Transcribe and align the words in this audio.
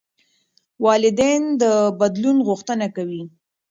والدین 0.85 1.41
د 1.61 1.63
بدلون 1.99 2.37
غوښتنه 2.47 2.87
کوي. 2.95 3.23